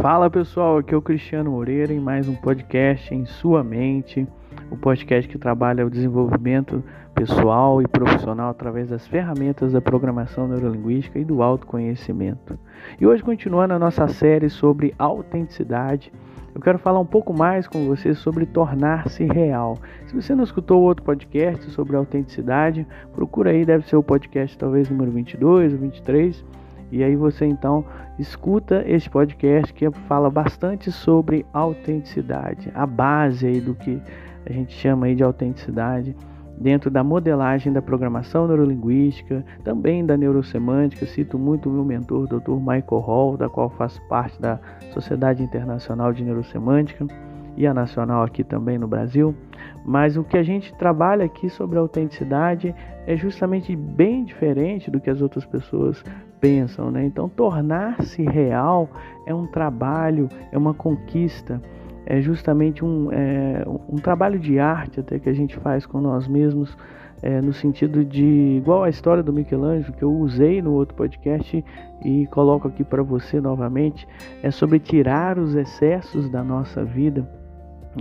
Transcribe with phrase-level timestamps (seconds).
[0.00, 4.24] Fala pessoal, aqui é o Cristiano Moreira em mais um podcast em sua mente,
[4.70, 6.84] o um podcast que trabalha o desenvolvimento
[7.16, 12.56] pessoal e profissional através das ferramentas da programação neurolinguística e do autoconhecimento.
[13.00, 16.12] E hoje continuando a nossa série sobre autenticidade,
[16.54, 19.78] eu quero falar um pouco mais com você sobre tornar-se real.
[20.06, 24.88] Se você não escutou outro podcast sobre autenticidade, procura aí, deve ser o podcast talvez
[24.88, 26.44] número 22 ou 23
[26.90, 27.84] e aí você então
[28.18, 34.00] escuta esse podcast que fala bastante sobre autenticidade, a base aí do que
[34.46, 36.16] a gente chama aí de autenticidade
[36.60, 41.06] dentro da modelagem da programação neurolinguística, também da neurosemântica.
[41.06, 42.52] Cito muito o meu mentor, Dr.
[42.58, 44.58] Michael Hall, da qual faço parte da
[44.92, 47.06] Sociedade Internacional de Neurosemântica
[47.56, 49.34] e a nacional aqui também no Brasil.
[49.84, 52.74] Mas o que a gente trabalha aqui sobre autenticidade
[53.06, 56.04] é justamente bem diferente do que as outras pessoas
[56.40, 57.04] pensam, né?
[57.04, 58.88] Então, tornar-se real
[59.26, 61.60] é um trabalho, é uma conquista,
[62.06, 66.26] é justamente um, é, um trabalho de arte até que a gente faz com nós
[66.26, 66.76] mesmos,
[67.22, 68.24] é, no sentido de,
[68.58, 71.64] igual a história do Michelangelo, que eu usei no outro podcast
[72.04, 74.06] e coloco aqui para você novamente,
[74.42, 77.37] é sobre tirar os excessos da nossa vida.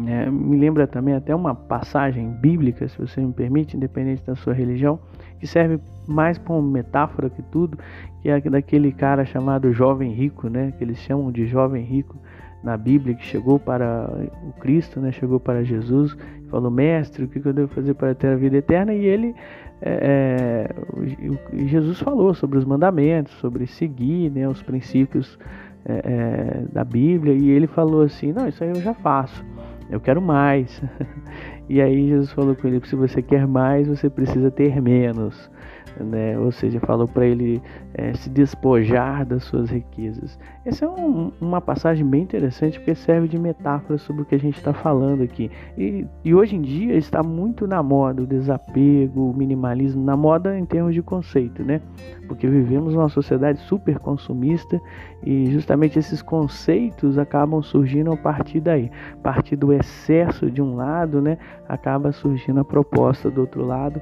[0.05, 4.53] É, me lembra também até uma passagem bíblica, se você me permite, independente da sua
[4.53, 4.99] religião,
[5.39, 7.77] que serve mais como metáfora que tudo,
[8.21, 10.73] que é daquele cara chamado jovem rico, né?
[10.77, 12.17] Que eles chamam de jovem rico
[12.63, 14.09] na Bíblia, que chegou para
[14.43, 15.11] o Cristo, né?
[15.11, 18.57] Chegou para Jesus e falou: Mestre, o que eu devo fazer para ter a vida
[18.57, 18.93] eterna?
[18.93, 19.35] E ele,
[19.81, 20.69] é,
[21.01, 24.47] é, Jesus falou sobre os mandamentos, sobre seguir, né?
[24.47, 25.37] Os princípios
[25.85, 27.33] é, é, da Bíblia.
[27.33, 29.45] E ele falou assim: Não, isso aí eu já faço.
[29.89, 30.81] Eu quero mais.
[31.69, 35.51] E aí Jesus falou com ele: se você quer mais, você precisa ter menos
[35.99, 36.37] né?
[36.37, 37.61] ou seja, falou para ele
[37.93, 40.37] é, se despojar das suas riquezas.
[40.65, 44.39] Essa é um, uma passagem bem interessante porque serve de metáfora sobre o que a
[44.39, 45.49] gente está falando aqui.
[45.77, 50.57] E, e, hoje em dia está muito na moda o desapego, o minimalismo, na moda
[50.57, 51.81] em termos de conceito, né?
[52.27, 54.79] Porque vivemos uma sociedade super consumista
[55.23, 58.91] e justamente esses conceitos acabam surgindo a partir daí.
[59.13, 61.37] A partir do excesso de um lado, né?
[61.67, 64.01] Acaba surgindo a proposta do outro lado.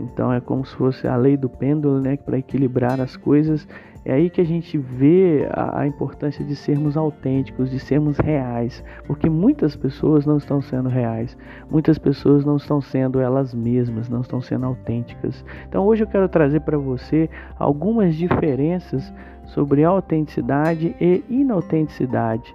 [0.00, 3.66] Então é como se fosse a lei do pêndulo, né, para equilibrar as coisas.
[4.02, 8.82] É aí que a gente vê a, a, importância de sermos autênticos, de sermos reais,
[9.06, 11.36] porque muitas pessoas não estão sendo reais,
[11.70, 15.44] muitas pessoas não estão sendo elas mesmas, não estão sendo autênticas.
[15.68, 17.28] Então hoje eu quero trazer para você
[17.58, 19.12] algumas diferenças
[19.44, 22.54] sobre autenticidade e inautenticidade.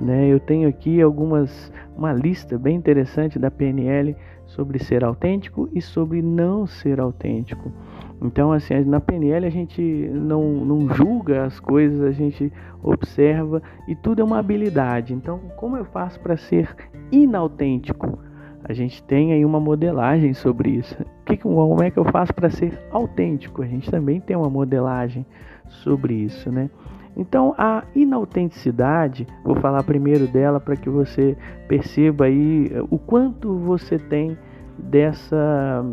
[0.00, 0.28] Né?
[0.28, 4.16] Eu tenho aqui algumas uma lista bem interessante da PNL
[4.46, 7.72] sobre ser autêntico e sobre não ser autêntico.
[8.20, 13.94] Então, assim, na PNL a gente não, não julga as coisas, a gente observa e
[13.94, 15.14] tudo é uma habilidade.
[15.14, 16.74] Então, como eu faço para ser
[17.10, 18.18] inautêntico?
[18.66, 20.96] A gente tem aí uma modelagem sobre isso.
[21.26, 23.62] Que, como é que eu faço para ser autêntico?
[23.62, 25.26] A gente também tem uma modelagem
[25.68, 26.70] sobre isso, né?
[27.16, 31.36] Então, a inautenticidade, vou falar primeiro dela para que você
[31.68, 34.36] perceba aí eh, o quanto você tem
[34.78, 35.84] dessa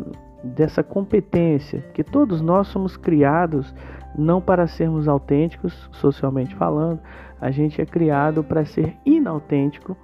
[0.42, 3.72] dessa competência, que todos nós somos criados
[4.18, 7.00] não para sermos autênticos, socialmente falando,
[7.40, 9.96] a gente é criado para ser inautêntico.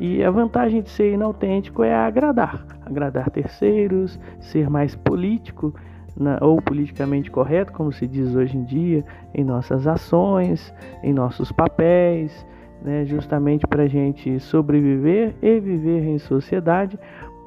[0.00, 5.74] E a vantagem de ser inautêntico é agradar, agradar terceiros, ser mais político
[6.16, 11.50] na, ou politicamente correto, como se diz hoje em dia, em nossas ações, em nossos
[11.52, 12.46] papéis,
[12.82, 16.98] né, justamente para a gente sobreviver e viver em sociedade.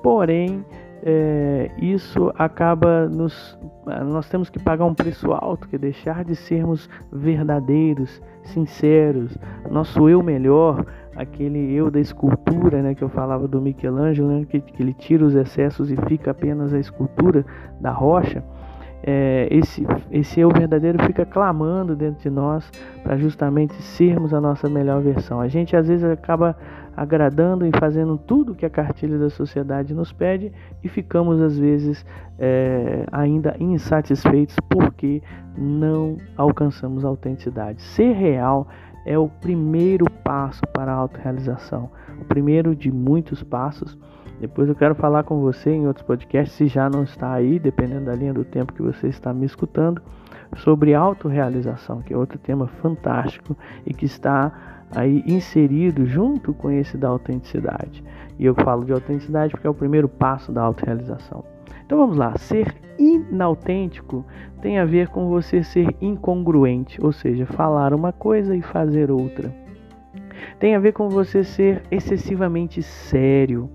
[0.01, 0.63] Porém,
[1.07, 3.57] é, isso acaba nos.
[4.07, 9.37] Nós temos que pagar um preço alto, que é deixar de sermos verdadeiros, sinceros,
[9.69, 10.83] nosso eu melhor,
[11.15, 15.23] aquele eu da escultura, né, que eu falava do Michelangelo, né, que, que ele tira
[15.23, 17.45] os excessos e fica apenas a escultura
[17.79, 18.43] da rocha
[19.07, 22.67] é, esse, esse eu verdadeiro fica clamando dentro de nós
[23.03, 25.39] para justamente sermos a nossa melhor versão.
[25.39, 26.57] A gente às vezes acaba
[26.97, 30.51] agradando e fazendo tudo que a cartilha da sociedade nos pede
[30.83, 32.03] e ficamos às vezes
[32.39, 35.21] é, ainda insatisfeitos porque
[35.55, 37.83] não alcançamos a autenticidade.
[37.83, 38.67] Ser real
[39.05, 43.97] é o primeiro passo para a autorrealização, o primeiro de muitos passos
[44.39, 48.05] depois eu quero falar com você em outros podcasts, se já não está aí, dependendo
[48.05, 50.01] da linha do tempo que você está me escutando,
[50.57, 56.97] sobre autorrealização, que é outro tema fantástico e que está aí inserido junto com esse
[56.97, 58.03] da autenticidade.
[58.37, 61.54] E eu falo de autenticidade porque é o primeiro passo da autorrealização.
[61.85, 64.25] Então vamos lá, ser inautêntico
[64.61, 69.53] tem a ver com você ser incongruente, ou seja, falar uma coisa e fazer outra.
[70.59, 73.69] Tem a ver com você ser excessivamente sério,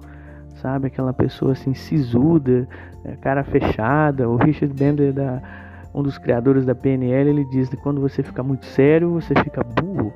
[0.56, 0.88] sabe?
[0.88, 2.68] Aquela pessoa assim sisuda,
[3.04, 3.16] né?
[3.20, 4.28] cara fechada.
[4.28, 5.40] O Richard Bender, da,
[5.94, 9.62] um dos criadores da PNL, ele diz que quando você fica muito sério, você fica
[9.62, 10.12] burro.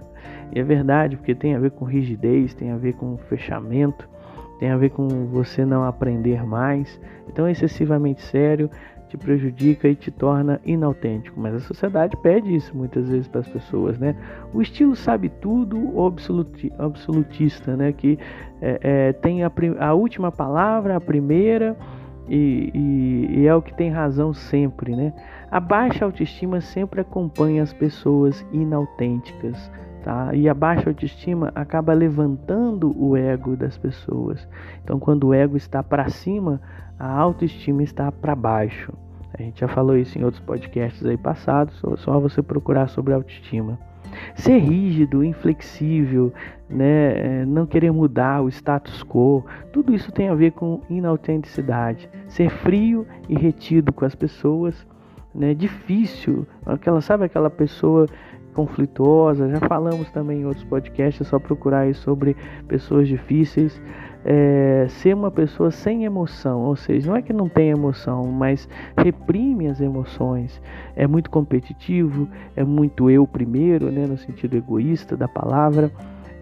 [0.54, 4.08] e é verdade, porque tem a ver com rigidez, tem a ver com fechamento,
[4.64, 6.98] tem a ver com você não aprender mais.
[7.28, 8.70] Então, excessivamente sério
[9.10, 11.38] te prejudica e te torna inautêntico.
[11.38, 14.16] Mas a sociedade pede isso muitas vezes para as pessoas, né?
[14.54, 16.10] O estilo sabe tudo, o
[16.78, 17.92] absolutista, né?
[17.92, 18.18] Que
[18.62, 21.76] é, é, tem a, a, última palavra, a primeira,
[22.26, 25.12] e, e, e é o que tem razão sempre, né?
[25.50, 29.70] A baixa autoestima sempre acompanha as pessoas inautênticas.
[30.04, 30.34] Tá?
[30.34, 34.46] E a baixa autoestima acaba levantando o ego das pessoas.
[34.84, 36.60] Então, quando o ego está para cima,
[36.98, 38.92] a autoestima está para baixo.
[39.32, 43.78] A gente já falou isso em outros podcasts aí passados, só você procurar sobre autoestima.
[44.34, 46.34] Ser rígido, inflexível,
[46.68, 49.42] né, é, não querer mudar o status quo,
[49.72, 52.10] tudo isso tem a ver com inautenticidade.
[52.28, 54.86] Ser frio e retido com as pessoas,
[55.34, 58.06] né, difícil, aquela sabe aquela pessoa
[58.54, 59.48] conflituosa.
[59.48, 62.36] Já falamos também em outros podcasts, é só procurar aí sobre
[62.66, 63.78] pessoas difíceis
[64.24, 68.66] é, ser uma pessoa sem emoção, ou seja, não é que não tem emoção, mas
[68.96, 70.60] reprime as emoções.
[70.96, 75.90] É muito competitivo, é muito eu primeiro, né, no sentido egoísta da palavra.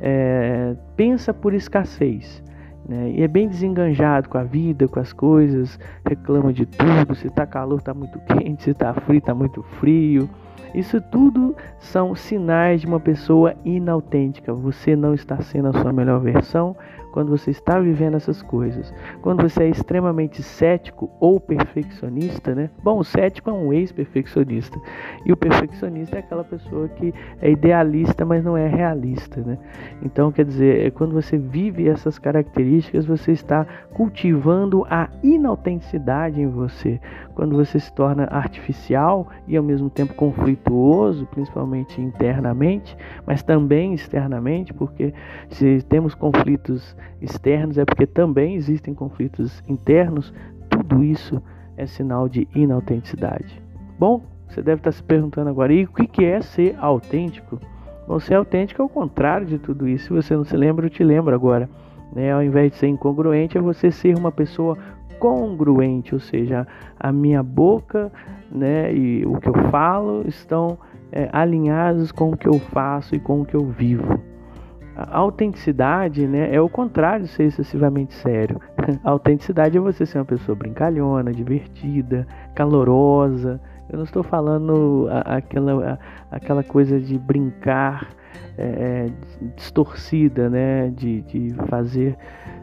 [0.01, 2.43] É, pensa por escassez.
[2.89, 7.15] Né, e é bem desenganjado com a vida, com as coisas, reclama de tudo.
[7.17, 10.29] Se está calor, está muito quente, se está frio, está muito frio.
[10.75, 14.53] Isso tudo são sinais de uma pessoa inautêntica.
[14.55, 16.75] Você não está sendo a sua melhor versão,
[17.13, 18.93] quando você está vivendo essas coisas.
[19.21, 22.71] Quando você é extremamente cético ou perfeccionista, né?
[22.83, 24.81] Bom, o cético é um ex-perfeccionista
[25.25, 29.59] e o perfeccionista é aquela pessoa que é idealista, mas não é realista, né?
[30.03, 36.49] Então, quer dizer, é quando você vive essas características, você está cultivando a inautenticidade em
[36.49, 36.99] você.
[37.35, 44.73] Quando você se torna artificial e ao mesmo tempo conflituoso, principalmente internamente, mas também externamente,
[44.73, 45.13] porque
[45.51, 50.33] se temos conflitos externos é porque também existem conflitos internos,
[50.69, 51.43] tudo isso
[51.77, 53.63] é sinal de inautenticidade.
[53.99, 57.59] Bom, você deve estar se perguntando agora, e o que é ser autêntico?
[58.07, 60.07] Bom, ser autêntico é o contrário de tudo isso.
[60.07, 61.69] Se você não se lembra, eu te lembro agora.
[62.13, 62.33] Né?
[62.33, 64.77] Ao invés de ser incongruente, é você ser uma pessoa
[65.19, 66.67] congruente, ou seja,
[66.99, 68.13] a minha boca
[68.51, 70.77] né, e o que eu falo estão
[71.13, 74.21] é, alinhados com o que eu faço e com o que eu vivo.
[75.11, 78.61] A autenticidade né, é o contrário de ser excessivamente sério.
[79.03, 83.61] A autenticidade é você ser uma pessoa brincalhona, divertida, calorosa.
[83.91, 85.99] Eu não estou falando aquela,
[86.31, 88.09] aquela coisa de brincar
[88.59, 89.11] é, é,
[89.57, 92.17] distorcida, né, de, de fazer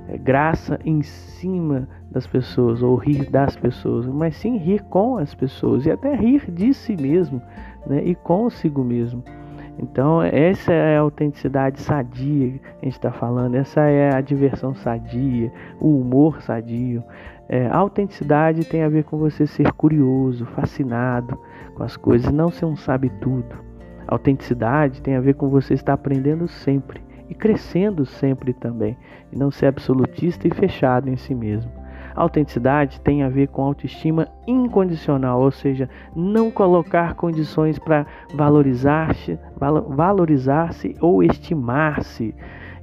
[0.07, 5.33] é, graça em cima das pessoas ou rir das pessoas, mas sim rir com as
[5.33, 7.41] pessoas e até rir de si mesmo
[7.87, 9.23] né, e consigo mesmo.
[9.81, 14.75] Então, essa é a autenticidade sadia que a gente está falando, essa é a diversão
[14.75, 17.01] sadia, o humor sadio.
[17.47, 21.39] É, a autenticidade tem a ver com você ser curioso, fascinado
[21.75, 23.55] com as coisas, não ser um sabe-tudo.
[24.05, 28.97] Autenticidade tem a ver com você estar aprendendo sempre e crescendo sempre também,
[29.31, 31.71] e não ser absolutista e fechado em si mesmo.
[32.19, 39.39] Autenticidade tem a ver com autoestima incondicional, ou seja, não colocar condições para valorizar-se,
[39.87, 42.35] valorizar-se ou estimar-se.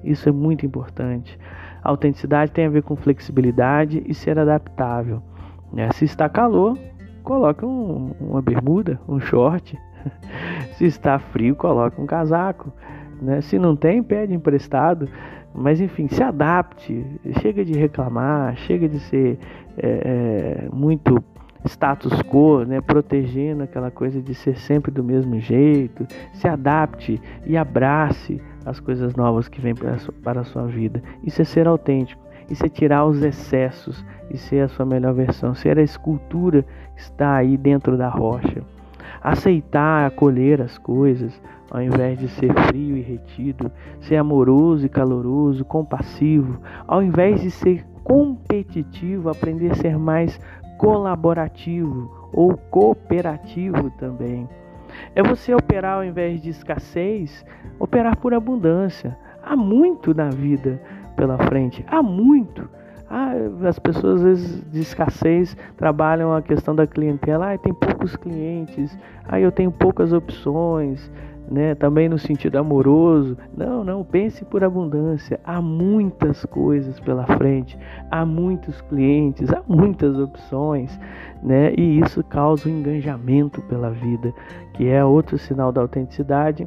[0.03, 1.39] Isso é muito importante.
[1.85, 5.23] Autenticidade tem a ver com flexibilidade e ser adaptável.
[5.71, 5.91] Né?
[5.93, 6.79] Se está calor,
[7.23, 9.79] coloque um, uma bermuda, um short.
[10.79, 12.73] Se está frio, coloque um casaco.
[13.21, 13.41] Né?
[13.41, 15.09] Se não tem, pede emprestado.
[15.55, 17.05] Mas enfim, se adapte,
[17.41, 19.39] chega de reclamar, chega de ser
[19.79, 21.23] é, é, muito
[21.65, 26.07] status quo, né, protegendo aquela coisa de ser sempre do mesmo jeito.
[26.35, 31.03] Se adapte e abrace as coisas novas que vêm para a sua vida.
[31.25, 35.55] Isso é ser autêntico, isso é tirar os excessos e ser a sua melhor versão,
[35.55, 38.63] ser a escultura que está aí dentro da rocha.
[39.23, 43.71] Aceitar, acolher as coisas, ao invés de ser frio e retido,
[44.01, 50.41] ser amoroso e caloroso, compassivo, ao invés de ser competitivo, aprender a ser mais
[50.79, 54.49] colaborativo ou cooperativo também.
[55.15, 57.45] É você operar ao invés de escassez,
[57.79, 59.17] operar por abundância.
[59.43, 60.81] Há muito na vida
[61.17, 62.69] pela frente, há muito.
[63.09, 63.33] Ah,
[63.69, 67.53] as pessoas às vezes de escassez trabalham a questão da clientela.
[67.53, 68.97] Ah, tem poucos clientes.
[69.29, 71.11] Ah, eu tenho poucas opções.
[71.49, 73.39] Né, também no sentido amoroso.
[73.57, 75.39] Não, não, pense por abundância.
[75.45, 77.79] Há muitas coisas pela frente,
[78.11, 80.99] há muitos clientes, há muitas opções,
[81.41, 81.73] né?
[81.79, 84.35] E isso causa um engajamento pela vida,
[84.75, 86.67] que é outro sinal da autenticidade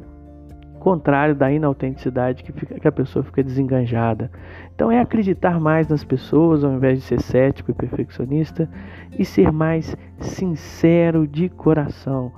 [0.80, 4.30] contrário da inautenticidade que, fica, que a pessoa fica desenganjada.
[4.74, 8.68] Então é acreditar mais nas pessoas ao invés de ser cético e perfeccionista
[9.16, 12.32] e ser mais sincero de coração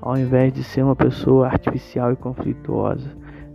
[0.00, 3.10] ao invés de ser uma pessoa artificial e conflituosa.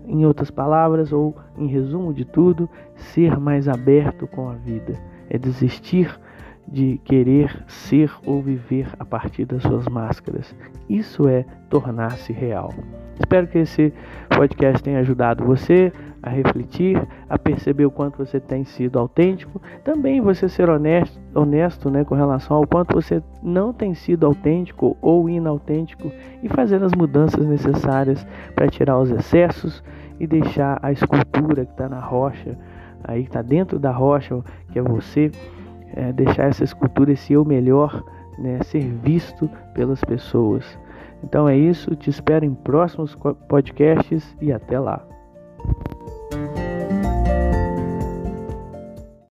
[0.05, 5.37] Em outras palavras, ou em resumo de tudo, ser mais aberto com a vida é
[5.37, 6.19] desistir
[6.67, 10.55] de querer ser ou viver a partir das suas máscaras.
[10.89, 12.73] Isso é tornar-se real.
[13.19, 13.93] Espero que esse
[14.29, 15.91] podcast tenha ajudado você
[16.23, 21.89] a refletir, a perceber o quanto você tem sido autêntico, também você ser honesto, honesto
[21.89, 26.09] né, com relação ao quanto você não tem sido autêntico ou inautêntico
[26.41, 29.83] e fazer as mudanças necessárias para tirar os excessos
[30.17, 32.57] e deixar a escultura que está na rocha,
[33.03, 34.41] aí que está dentro da rocha,
[34.71, 35.29] que é você,
[35.93, 38.01] é, deixar essa escultura, esse eu melhor,
[38.39, 40.79] né, ser visto pelas pessoas.
[41.23, 43.15] Então é isso, te espero em próximos
[43.47, 45.05] podcasts e até lá.